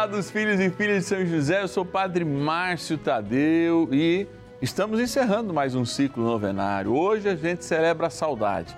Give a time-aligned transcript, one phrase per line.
[0.00, 4.26] amados filhos e filhas de São José, eu sou o Padre Márcio Tadeu e
[4.62, 6.94] estamos encerrando mais um ciclo novenário.
[6.94, 8.74] Hoje a gente celebra a saudade.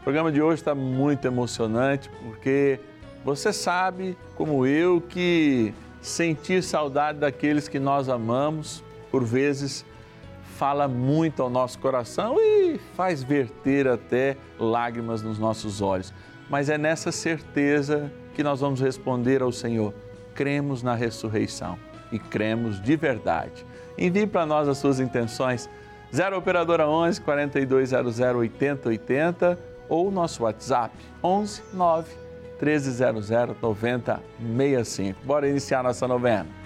[0.00, 2.78] O programa de hoje está muito emocionante porque
[3.24, 9.82] você sabe, como eu, que sentir saudade daqueles que nós amamos, por vezes,
[10.58, 16.12] fala muito ao nosso coração e faz verter até lágrimas nos nossos olhos.
[16.50, 19.94] Mas é nessa certeza que nós vamos responder ao Senhor
[20.36, 21.78] cremos na ressurreição
[22.12, 23.66] e cremos de verdade.
[23.98, 25.68] Envie para nós as suas intenções.
[26.14, 32.08] 0 Operadora 11 4200 8080 ou nosso WhatsApp 11 9
[32.60, 33.28] 1300
[33.60, 35.20] 9065.
[35.24, 36.65] Bora iniciar nossa novena.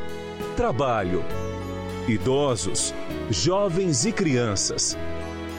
[0.61, 1.25] trabalho,
[2.07, 2.93] idosos,
[3.31, 4.95] jovens e crianças,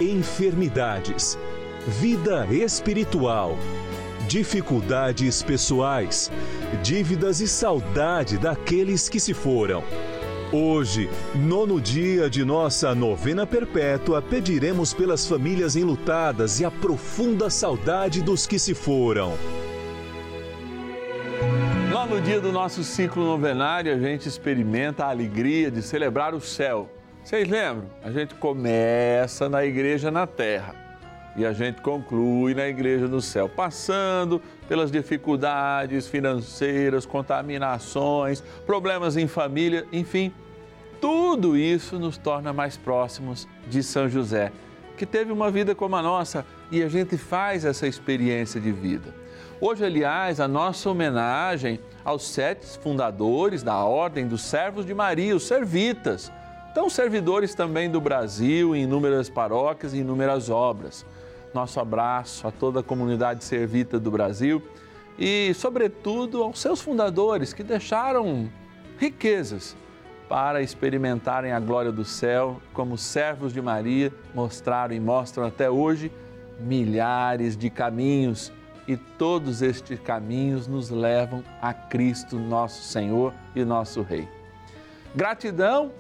[0.00, 1.36] enfermidades,
[1.88, 3.58] vida espiritual,
[4.28, 6.30] dificuldades pessoais,
[6.84, 9.82] dívidas e saudade daqueles que se foram.
[10.52, 18.22] Hoje, nono dia de nossa novena perpétua, pediremos pelas famílias enlutadas e a profunda saudade
[18.22, 19.36] dos que se foram.
[22.12, 26.90] No dia do nosso ciclo novenário, a gente experimenta a alegria de celebrar o céu.
[27.24, 27.88] Vocês lembram?
[28.04, 30.74] A gente começa na igreja na terra
[31.34, 39.26] e a gente conclui na igreja no céu, passando pelas dificuldades financeiras, contaminações, problemas em
[39.26, 40.34] família, enfim,
[41.00, 44.52] tudo isso nos torna mais próximos de São José,
[44.98, 49.21] que teve uma vida como a nossa e a gente faz essa experiência de vida.
[49.64, 55.44] Hoje, aliás, a nossa homenagem aos sete fundadores da Ordem dos Servos de Maria, os
[55.44, 56.32] Servitas,
[56.74, 61.06] tão servidores também do Brasil em inúmeras paróquias e inúmeras obras.
[61.54, 64.60] Nosso abraço a toda a comunidade servita do Brasil
[65.16, 68.50] e, sobretudo, aos seus fundadores que deixaram
[68.98, 69.76] riquezas
[70.28, 76.10] para experimentarem a glória do céu, como servos de Maria mostraram e mostram até hoje
[76.58, 78.50] milhares de caminhos
[78.86, 84.28] e todos estes caminhos nos levam a Cristo, nosso Senhor e nosso Rei.
[85.14, 85.92] Gratidão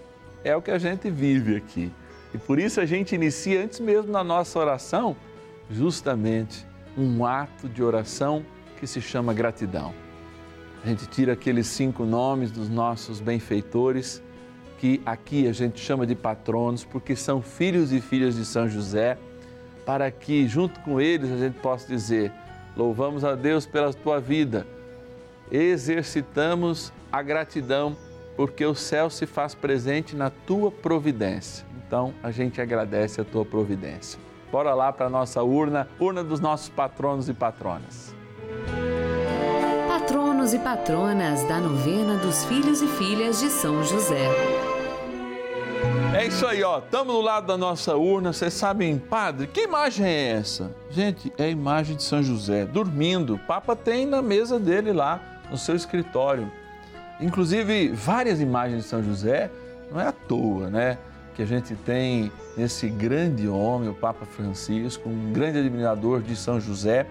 [0.42, 1.92] é o que a gente vive aqui
[2.34, 5.14] e por isso a gente inicia antes mesmo na nossa oração,
[5.70, 6.66] justamente
[6.96, 8.44] um ato de oração
[8.78, 9.92] que se chama gratidão.
[10.82, 14.22] A gente tira aqueles cinco nomes dos nossos benfeitores,
[14.78, 19.16] que aqui a gente chama de patronos, porque são filhos e filhas de São José,
[19.86, 22.32] para que junto com eles a gente possa dizer:
[22.76, 24.66] louvamos a Deus pela tua vida,
[25.50, 27.96] exercitamos a gratidão,
[28.36, 31.66] porque o céu se faz presente na tua providência.
[31.86, 34.18] Então a gente agradece a tua providência.
[34.50, 38.14] Bora lá para a nossa urna, urna dos nossos patronos e patronas.
[39.88, 44.51] Patronos e patronas da novena dos filhos e filhas de São José.
[46.22, 46.78] É isso aí, ó.
[46.78, 48.32] Estamos do lado da nossa urna.
[48.32, 50.72] Vocês sabem, padre, que imagem é essa?
[50.88, 53.34] Gente, é a imagem de São José dormindo.
[53.34, 55.20] O Papa tem na mesa dele lá,
[55.50, 56.48] no seu escritório.
[57.20, 59.50] Inclusive, várias imagens de São José,
[59.90, 60.96] não é à toa, né?
[61.34, 66.60] Que a gente tem esse grande homem, o Papa Francisco, um grande admirador de São
[66.60, 67.04] José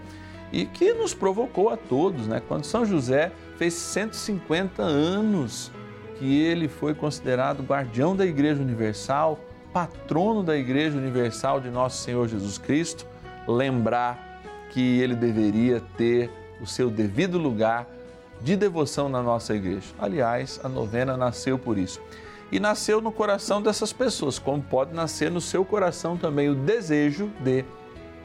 [0.53, 2.41] e que nos provocou a todos, né?
[2.47, 5.69] Quando São José fez 150 anos
[6.21, 9.39] que ele foi considerado guardião da Igreja Universal,
[9.73, 13.07] patrono da Igreja Universal de Nosso Senhor Jesus Cristo,
[13.47, 14.39] lembrar
[14.69, 16.29] que ele deveria ter
[16.61, 17.87] o seu devido lugar
[18.39, 19.87] de devoção na nossa igreja.
[19.97, 21.99] Aliás, a novena nasceu por isso.
[22.51, 27.31] E nasceu no coração dessas pessoas, como pode nascer no seu coração também o desejo
[27.39, 27.65] de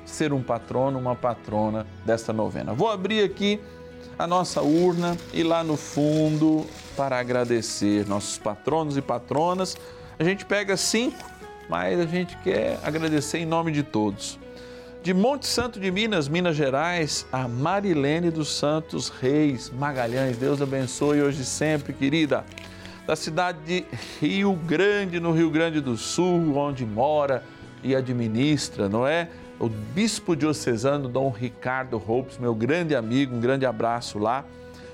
[0.04, 2.74] ser um patrono, uma patrona desta novena.
[2.74, 3.58] Vou abrir aqui
[4.18, 6.66] a nossa urna e lá no fundo
[6.96, 9.76] para agradecer nossos patronos e patronas.
[10.18, 11.22] A gente pega cinco,
[11.68, 14.38] mas a gente quer agradecer em nome de todos.
[15.02, 20.36] De Monte Santo de Minas, Minas Gerais, a Marilene dos Santos Reis Magalhães.
[20.36, 22.44] Deus abençoe hoje e sempre, querida.
[23.06, 23.84] Da cidade de
[24.20, 27.44] Rio Grande, no Rio Grande do Sul, onde mora
[27.84, 29.28] e administra, não é?
[29.58, 34.44] O bispo diocesano Dom Ricardo Ropes, meu grande amigo, um grande abraço lá.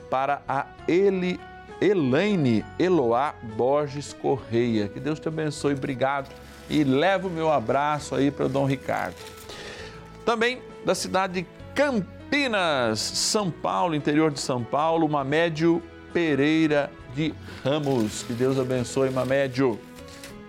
[0.08, 1.40] Para a Eli,
[1.80, 4.88] Elaine Eloá Borges Correia.
[4.88, 6.30] Que Deus te abençoe, obrigado.
[6.70, 9.16] E leva o meu abraço aí para o Dom Ricardo.
[10.24, 15.82] Também da cidade de Campinas, São Paulo, interior de São Paulo, Mamédio
[16.12, 17.34] Pereira de
[17.64, 18.22] Ramos.
[18.22, 19.78] Que Deus abençoe, Mamédio.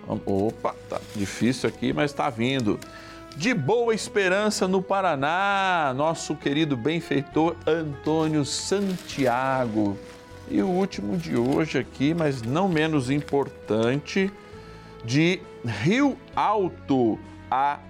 [0.06, 2.78] Opa, tá difícil aqui, mas está vindo.
[3.36, 9.98] De Boa Esperança, no Paraná, nosso querido benfeitor Antônio Santiago.
[10.48, 14.32] E o último de hoje aqui, mas não menos importante,
[15.04, 17.18] de Rio Alto,
[17.50, 17.80] a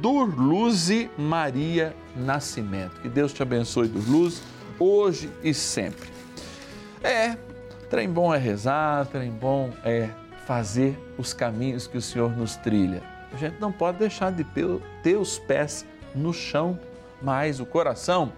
[0.00, 3.00] Durluze Maria Nascimento.
[3.00, 4.40] Que Deus te abençoe, Durluze,
[4.78, 6.08] hoje e sempre.
[7.02, 7.36] É,
[7.90, 10.10] trem bom é rezar, trem bom é
[10.46, 13.11] fazer os caminhos que o Senhor nos trilha.
[13.32, 14.44] A gente não pode deixar de
[15.02, 16.78] ter os pés no chão,
[17.20, 18.32] mas o coração,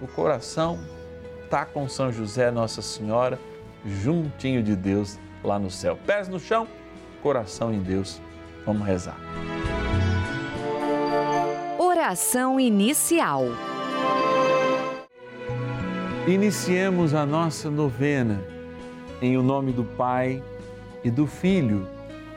[0.00, 0.78] o coração
[1.48, 3.38] tá com São José, Nossa Senhora,
[3.86, 5.98] juntinho de Deus lá no céu.
[6.04, 6.66] Pés no chão,
[7.22, 8.20] coração em Deus.
[8.66, 9.16] Vamos rezar.
[11.78, 13.44] Oração inicial.
[16.26, 18.42] Iniciemos a nossa novena
[19.20, 20.42] em o nome do Pai
[21.04, 21.86] e do Filho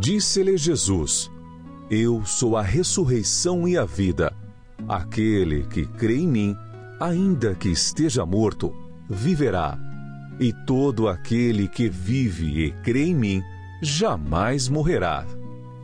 [0.00, 1.30] Disse-lhe Jesus:
[1.90, 4.34] Eu sou a ressurreição e a vida.
[4.88, 6.56] Aquele que crê em mim,
[6.98, 8.74] ainda que esteja morto,
[9.06, 9.78] viverá.
[10.40, 13.42] E todo aquele que vive e crê em mim,
[13.82, 15.26] jamais morrerá.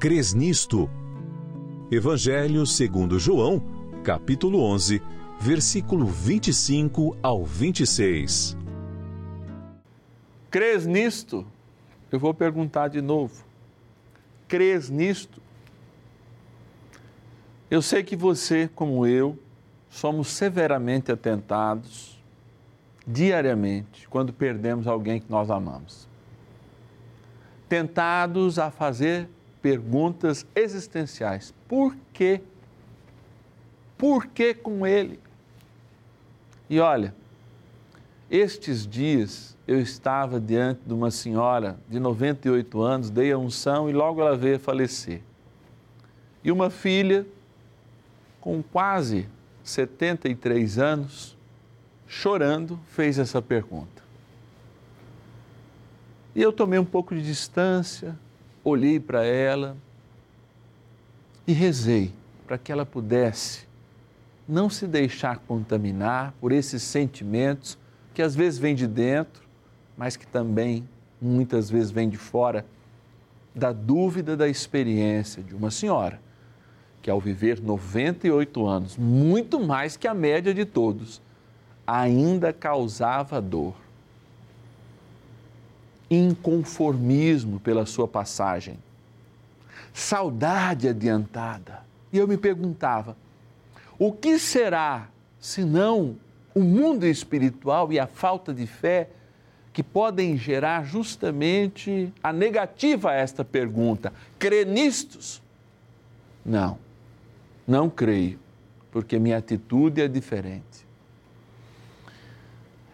[0.01, 0.89] Crês nisto?
[1.93, 3.63] Evangelho segundo João,
[4.03, 5.03] capítulo 11,
[5.39, 8.57] versículo 25 ao 26.
[10.51, 11.47] Crês nisto?
[12.11, 13.45] Eu vou perguntar de novo.
[14.49, 15.41] Crês nisto?
[17.71, 19.39] Eu sei que você, como eu,
[19.91, 22.17] somos severamente atentados
[23.07, 26.09] diariamente quando perdemos alguém que nós amamos.
[27.69, 29.29] Tentados a fazer
[29.61, 31.53] perguntas existenciais.
[31.67, 32.41] Por quê?
[33.99, 35.19] Por que com ele?
[36.69, 37.15] E olha,
[38.31, 43.93] estes dias eu estava diante de uma senhora de 98 anos, dei a unção e
[43.93, 45.23] logo ela veio a falecer.
[46.43, 47.27] E uma filha
[48.41, 49.29] com quase
[49.65, 51.37] 73 anos,
[52.07, 54.03] chorando, fez essa pergunta.
[56.35, 58.17] E eu tomei um pouco de distância,
[58.63, 59.77] olhei para ela
[61.47, 62.13] e rezei
[62.47, 63.67] para que ela pudesse
[64.47, 67.77] não se deixar contaminar por esses sentimentos
[68.17, 69.43] que às vezes vêm de dentro,
[69.95, 70.89] mas que também
[71.21, 72.65] muitas vezes vêm de fora
[73.55, 76.19] da dúvida da experiência de uma senhora
[77.03, 81.21] que ao viver 98 anos, muito mais que a média de todos,
[81.87, 83.75] ainda causava dor.
[86.11, 88.79] Inconformismo pela sua passagem,
[89.93, 91.85] saudade adiantada.
[92.11, 93.15] E eu me perguntava:
[93.99, 95.07] o que será,
[95.39, 96.17] senão
[96.57, 99.11] o mundo espiritual e a falta de fé,
[99.73, 104.13] que podem gerar justamente a negativa a esta pergunta?
[104.39, 105.41] Crê nistos?
[106.45, 106.79] Não
[107.67, 108.39] não creio,
[108.91, 110.87] porque minha atitude é diferente.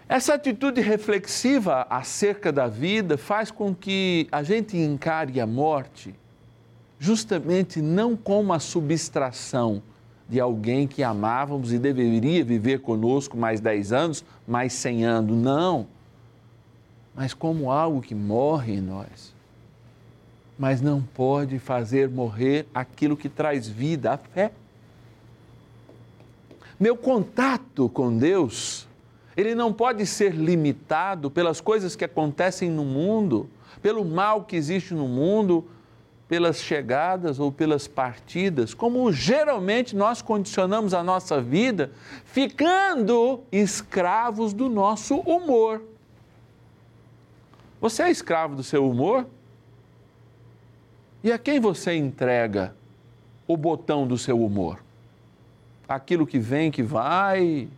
[0.09, 6.15] Essa atitude reflexiva acerca da vida faz com que a gente encare a morte
[6.99, 9.83] justamente não como a subtração
[10.33, 15.37] de alguém que amávamos e deveria viver conosco mais 10 anos, mais 100 anos.
[15.37, 15.87] Não.
[17.15, 19.35] Mas como algo que morre em nós.
[20.59, 24.53] Mas não pode fazer morrer aquilo que traz vida, a fé.
[26.81, 28.89] Meu contato com Deus,
[29.37, 33.51] ele não pode ser limitado pelas coisas que acontecem no mundo,
[33.83, 35.67] pelo mal que existe no mundo,
[36.33, 41.93] pelas chegadas ou pelas partidas, como geralmente nós condicionamos a nossa vida,
[42.25, 45.83] ficando escravos do nosso humor.
[47.83, 49.27] Você é escravo do seu humor?
[51.23, 52.75] E a quem você entrega
[53.47, 54.79] o botão do seu humor?
[55.87, 57.69] aquilo que vem, que vai,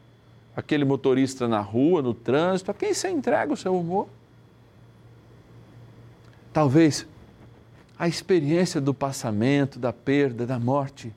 [0.54, 4.06] aquele motorista na rua, no trânsito, a quem você entrega o seu humor?
[6.52, 7.04] Talvez
[7.98, 11.12] a experiência do passamento, da perda, da morte,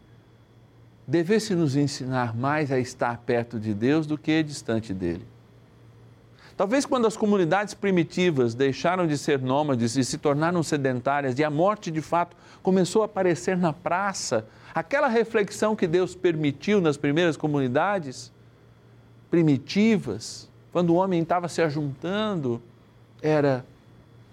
[1.08, 5.26] devesse nos ensinar mais a estar perto de Deus do que distante dele.
[6.58, 11.52] Talvez quando as comunidades primitivas deixaram de ser nômades e se tornaram sedentárias e a
[11.52, 17.38] morte de fato começou a aparecer na praça, aquela reflexão que Deus permitiu nas primeiras
[17.38, 18.32] comunidades
[19.30, 22.62] primitivas, quando o homem estava se ajuntando,
[23.22, 23.64] era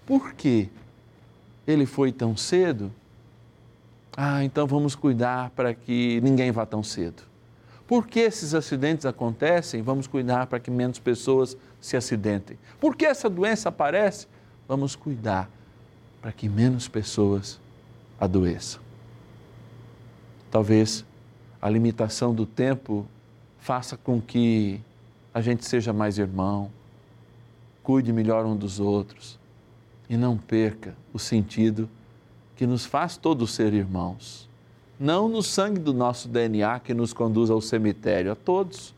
[0.05, 0.69] por que
[1.67, 2.91] ele foi tão cedo?
[4.15, 7.23] Ah, então vamos cuidar para que ninguém vá tão cedo.
[7.87, 9.81] Por que esses acidentes acontecem?
[9.81, 12.57] Vamos cuidar para que menos pessoas se acidentem.
[12.79, 14.27] Por que essa doença aparece?
[14.67, 15.49] Vamos cuidar
[16.21, 17.59] para que menos pessoas
[18.19, 18.81] adoeçam.
[20.49, 21.05] Talvez
[21.61, 23.05] a limitação do tempo
[23.59, 24.81] faça com que
[25.33, 26.71] a gente seja mais irmão,
[27.83, 29.37] cuide melhor um dos outros
[30.09, 31.89] e não perca o sentido
[32.55, 34.49] que nos faz todos ser irmãos.
[34.99, 38.93] Não no sangue do nosso DNA que nos conduz ao cemitério, a todos,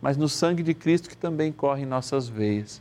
[0.00, 2.80] mas no sangue de Cristo que também corre em nossas veias,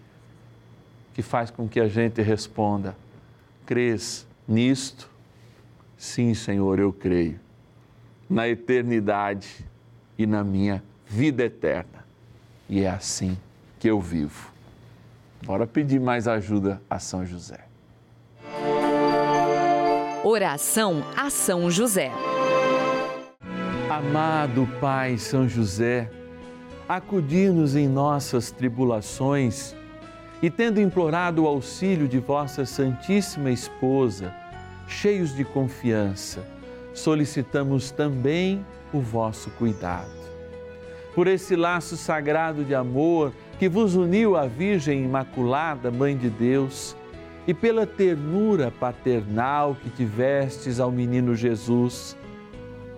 [1.13, 2.95] que faz com que a gente responda:
[3.65, 5.09] Crês nisto?
[5.97, 7.39] Sim, Senhor, eu creio
[8.29, 9.65] na eternidade
[10.17, 12.05] e na minha vida eterna.
[12.67, 13.37] E é assim
[13.79, 14.54] que eu vivo.
[15.45, 17.59] Bora pedir mais ajuda a São José.
[20.23, 22.11] Oração a São José.
[23.87, 26.09] Amado Pai São José,
[26.89, 29.75] acudir-nos em nossas tribulações
[30.41, 34.33] e, tendo implorado o auxílio de vossa Santíssima Esposa,
[34.87, 36.43] cheios de confiança,
[36.91, 40.24] solicitamos também o vosso cuidado.
[41.15, 46.93] Por esse laço sagrado de amor que vos uniu à Virgem Imaculada, Mãe de Deus,
[47.47, 52.17] e pela ternura paternal que tivestes ao menino Jesus,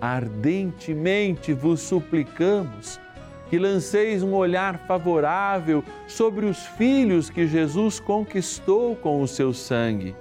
[0.00, 2.98] ardentemente vos suplicamos
[3.48, 10.16] que lanceis um olhar favorável sobre os filhos que Jesus conquistou com o seu sangue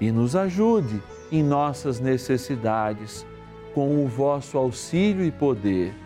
[0.00, 3.26] e nos ajude em nossas necessidades,
[3.74, 6.05] com o vosso auxílio e poder.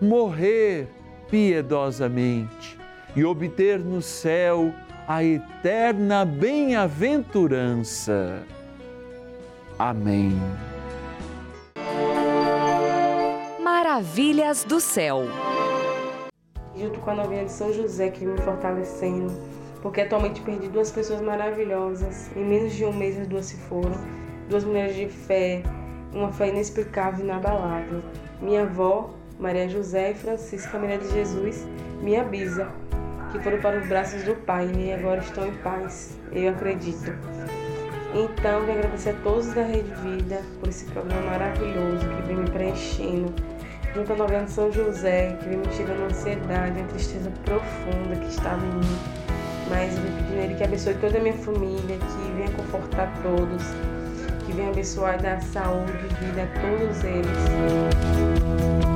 [0.00, 0.88] morrer
[1.30, 2.76] piedosamente
[3.14, 4.74] e obter no céu
[5.08, 8.42] a eterna bem-aventurança.
[9.78, 10.32] Amém.
[13.62, 15.26] Maravilhas do céu.
[16.74, 19.32] Junto com a novinha de São José que vem me fortalecendo
[19.86, 22.28] porque atualmente perdi duas pessoas maravilhosas.
[22.36, 23.94] Em menos de um mês as duas se foram.
[24.48, 25.62] Duas mulheres de fé,
[26.12, 28.02] uma fé inexplicável e inabalável.
[28.40, 31.66] Minha avó, Maria José e Francisca Maria de Jesus,
[32.00, 32.68] minha bisa,
[33.32, 37.12] que foram para os braços do Pai e agora estão em paz, eu acredito.
[38.14, 42.50] Então, quero agradecer a todos da Rede Vida por esse programa maravilhoso que vem me
[42.50, 43.34] preenchendo.
[43.94, 48.28] Junto à novena São José, que vem me tirando a ansiedade, a tristeza profunda que
[48.28, 49.26] estava em mim
[49.68, 53.12] mas eu vou pedir a Ele que abençoe toda a minha família, que venha confortar
[53.22, 53.64] todos,
[54.44, 58.95] que venha abençoar e dar saúde e vida a todos eles.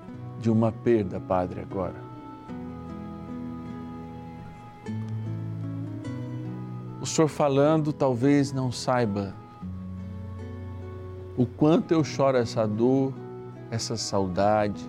[0.41, 1.95] de uma perda, Padre, agora.
[6.99, 9.33] O Senhor falando talvez não saiba
[11.37, 13.13] o quanto eu choro essa dor,
[13.69, 14.83] essa saudade.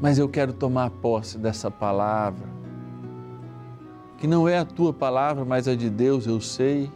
[0.00, 2.48] Mas eu quero tomar posse dessa palavra,
[4.18, 6.90] que não é a tua palavra, mas a de Deus, eu sei,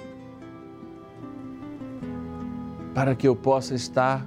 [2.94, 4.26] para que eu possa estar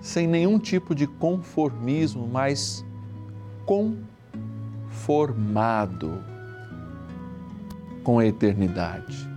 [0.00, 2.84] sem nenhum tipo de conformismo, mas
[4.94, 6.22] conformado
[8.04, 9.28] com a eternidade.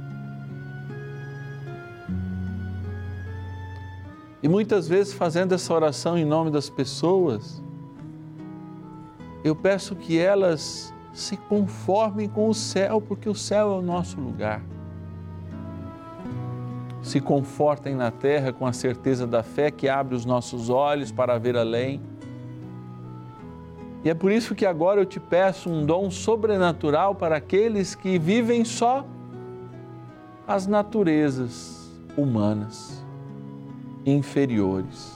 [4.43, 7.63] E muitas vezes, fazendo essa oração em nome das pessoas,
[9.43, 14.21] eu peço que elas se conformem com o céu, porque o céu é o nosso
[14.21, 14.61] lugar.
[17.07, 21.39] Se confortem na terra com a certeza da fé que abre os nossos olhos para
[21.39, 22.01] ver além.
[24.03, 28.19] E é por isso que agora eu te peço um dom sobrenatural para aqueles que
[28.19, 29.05] vivem só
[30.45, 33.01] as naturezas humanas,
[34.05, 35.09] inferiores,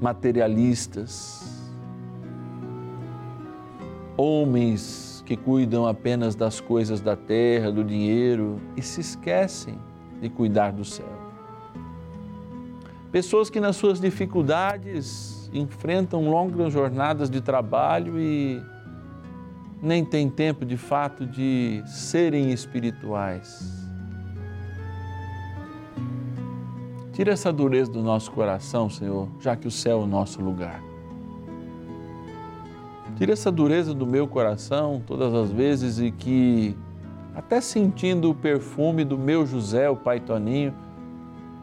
[0.00, 1.70] materialistas,
[4.16, 9.78] homens que cuidam apenas das coisas da terra, do dinheiro e se esquecem
[10.20, 11.28] de cuidar do céu.
[13.10, 18.62] Pessoas que nas suas dificuldades enfrentam longas jornadas de trabalho e
[19.80, 23.88] nem têm tempo de fato de serem espirituais.
[27.12, 30.80] Tira essa dureza do nosso coração, Senhor, já que o céu é o nosso lugar.
[33.16, 36.76] Tira essa dureza do meu coração todas as vezes e que,
[37.38, 40.74] até sentindo o perfume do meu José, o Pai Toninho,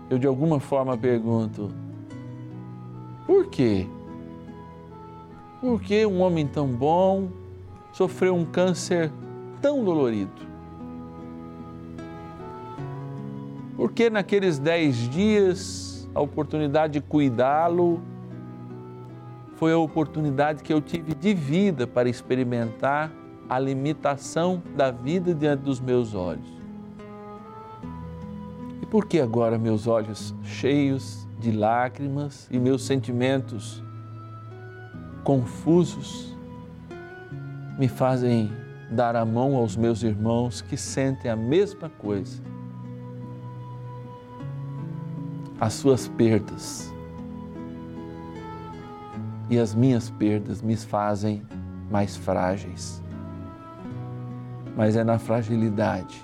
[0.10, 1.70] eu de alguma forma pergunto:
[3.28, 3.86] por quê?
[5.60, 7.28] Por que um homem tão bom
[7.92, 9.12] sofreu um câncer
[9.62, 10.46] tão dolorido?
[13.76, 18.00] Por que naqueles dez dias a oportunidade de cuidá-lo
[19.58, 23.12] foi a oportunidade que eu tive de vida para experimentar
[23.50, 26.48] a limitação da vida diante dos meus olhos.
[28.82, 33.84] E por que agora meus olhos cheios de lágrimas e meus sentimentos
[35.24, 36.36] confusos
[37.78, 38.52] me fazem
[38.92, 42.42] dar a mão aos meus irmãos que sentem a mesma coisa?
[45.60, 46.94] As suas perdas
[49.50, 51.44] e as minhas perdas me fazem
[51.90, 53.05] mais frágeis.
[54.76, 56.22] Mas é na fragilidade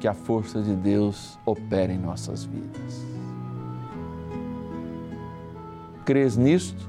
[0.00, 3.06] que a força de Deus opera em nossas vidas.
[6.04, 6.88] Crês nisto?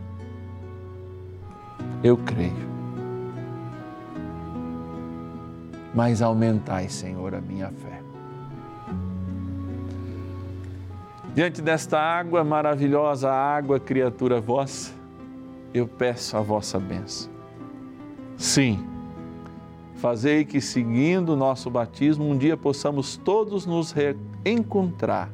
[2.04, 2.70] Eu creio.
[5.94, 8.02] Mas aumentai, Senhor, a minha fé.
[11.34, 14.94] Diante desta água, maravilhosa água, criatura vossa,
[15.74, 17.32] eu peço a vossa bênção.
[18.38, 18.88] Sim,
[20.00, 25.30] fazei que, seguindo o nosso batismo, um dia possamos todos nos reencontrar,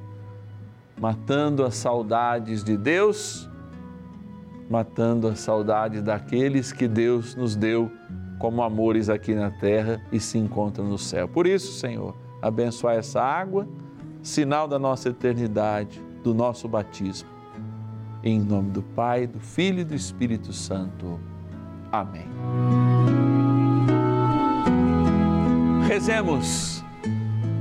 [1.00, 3.50] matando as saudades de Deus,
[4.70, 7.92] matando as saudades daqueles que Deus nos deu
[8.40, 11.28] como amores aqui na terra e se encontram no céu.
[11.28, 13.68] Por isso, Senhor, abençoa essa água,
[14.22, 17.36] sinal da nossa eternidade, do nosso batismo
[18.26, 21.20] em nome do Pai, do Filho e do Espírito Santo.
[21.92, 22.26] Amém.
[25.88, 26.84] Rezemos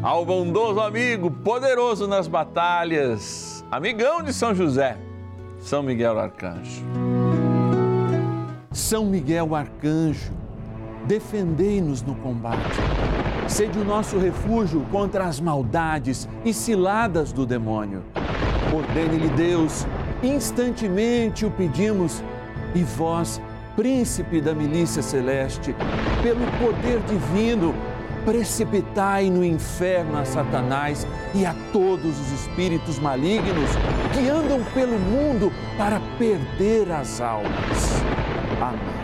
[0.02, 4.96] ao bondoso amigo, poderoso nas batalhas, amigão de São José,
[5.58, 6.82] São Miguel Arcanjo.
[8.72, 10.32] São Miguel Arcanjo,
[11.06, 12.78] defendei-nos no combate.
[13.46, 18.02] Sede o nosso refúgio contra as maldades e ciladas do demônio.
[18.74, 19.86] Ordene-lhe Deus
[20.22, 22.24] instantemente o pedimos,
[22.74, 23.38] e vós,
[23.76, 25.74] príncipe da milícia celeste,
[26.22, 27.74] pelo poder divino,
[28.24, 33.70] precipitai no inferno a Satanás e a todos os espíritos malignos
[34.12, 38.02] que andam pelo mundo para perder as almas.
[38.60, 38.94] Amém.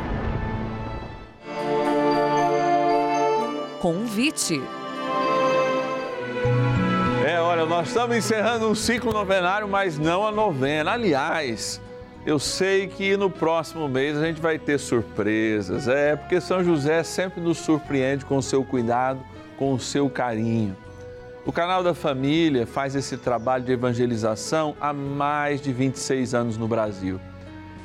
[3.81, 4.61] Convite.
[7.27, 10.93] É, olha, nós estamos encerrando um ciclo novenário, mas não a novena.
[10.93, 11.81] Aliás,
[12.31, 15.89] eu sei que no próximo mês a gente vai ter surpresas.
[15.89, 19.21] É, porque São José sempre nos surpreende com o seu cuidado,
[19.57, 20.77] com o seu carinho.
[21.45, 26.69] O canal da família faz esse trabalho de evangelização há mais de 26 anos no
[26.69, 27.21] Brasil.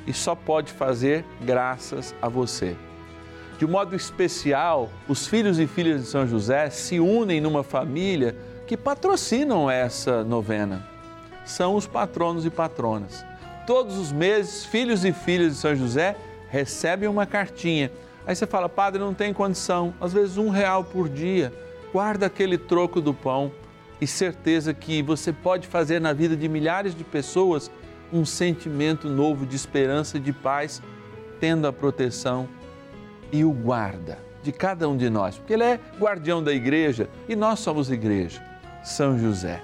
[0.05, 2.75] E só pode fazer graças a você.
[3.58, 8.36] De modo especial, os filhos e filhas de São José se unem numa família
[8.67, 10.88] que patrocinam essa novena.
[11.43, 13.25] São os patronos e patronas.
[13.65, 16.15] Todos os meses, filhos e filhas de São José
[16.49, 17.91] recebem uma cartinha.
[18.25, 19.93] Aí você fala, padre, não tem condição.
[19.99, 21.51] Às vezes, um real por dia.
[21.91, 23.51] Guarda aquele troco do pão
[23.99, 27.71] e certeza que você pode fazer na vida de milhares de pessoas
[28.12, 30.82] um sentimento novo de esperança de paz,
[31.39, 32.47] tendo a proteção
[33.32, 37.36] e o guarda de cada um de nós, porque ele é guardião da igreja e
[37.36, 38.43] nós somos igreja,
[38.84, 39.60] São José.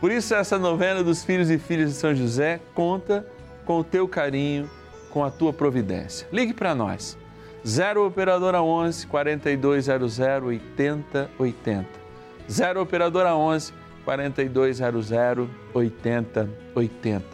[0.00, 3.26] Por isso essa novena dos filhos e filhas de São José conta
[3.66, 4.68] com o teu carinho,
[5.10, 6.26] com a tua providência.
[6.32, 7.18] Ligue para nós.
[7.66, 11.86] 0 operadora 11 4200 8080.
[12.50, 15.10] 0 operadora 11 4200
[15.74, 17.24] 8080.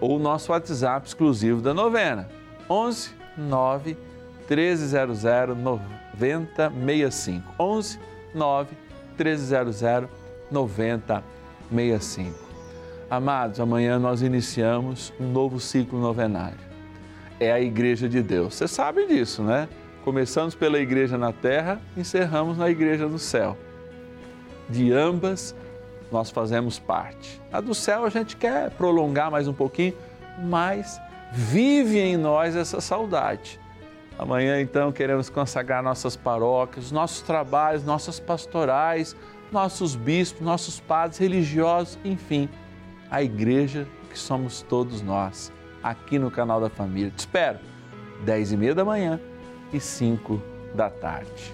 [0.00, 2.28] Ou o nosso WhatsApp exclusivo da novena.
[2.68, 3.96] 11 9
[4.48, 7.54] 1300 9065.
[7.56, 8.00] 11
[8.34, 8.76] 9
[9.16, 10.10] 1300
[10.50, 11.39] 9065.
[13.08, 16.58] Amados, amanhã nós iniciamos um novo ciclo novenário.
[17.38, 18.54] É a Igreja de Deus.
[18.54, 19.68] Você sabe disso, né?
[20.04, 23.56] Começamos pela Igreja na Terra, encerramos na Igreja do Céu.
[24.68, 25.54] De ambas
[26.10, 27.40] nós fazemos parte.
[27.52, 29.94] A do céu a gente quer prolongar mais um pouquinho,
[30.42, 31.00] mas
[31.32, 33.60] vive em nós essa saudade.
[34.18, 39.16] Amanhã, então, queremos consagrar nossas paróquias, nossos trabalhos, nossas pastorais,
[39.52, 42.48] nossos bispos, nossos padres religiosos, enfim,
[43.10, 47.10] a igreja que somos todos nós, aqui no canal da família.
[47.10, 47.58] Te espero,
[48.24, 49.20] 10 e meia da manhã
[49.72, 50.42] e 5
[50.74, 51.52] da tarde.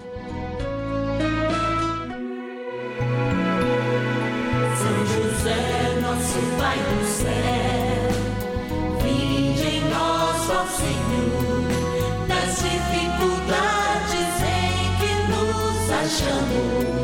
[4.75, 8.09] São José, nosso Pai do céu,
[9.01, 16.96] vinde em nós, ó Senhor, nas dificuldades em que nos achamos.